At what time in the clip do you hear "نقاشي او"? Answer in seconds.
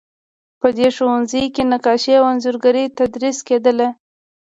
1.71-2.25